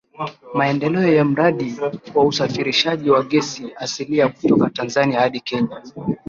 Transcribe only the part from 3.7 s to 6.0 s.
asilia kutoka Tanzania hadi Kenya